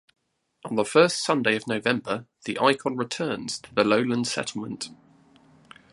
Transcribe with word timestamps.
On 0.65 0.77
the 0.77 0.83
first 0.83 1.23
Sunday 1.23 1.55
of 1.55 1.67
November 1.67 2.25
the 2.45 2.57
icon 2.57 2.97
returns 2.97 3.59
to 3.59 3.75
the 3.75 3.83
lowland 3.83 4.25
settlement. 4.27 4.89